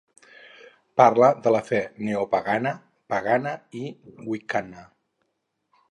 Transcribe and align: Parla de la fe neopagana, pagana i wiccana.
Parla 1.01 1.27
de 1.47 1.53
la 1.55 1.61
fe 1.67 1.81
neopagana, 2.07 2.73
pagana 3.15 3.55
i 3.83 3.85
wiccana. 4.33 4.89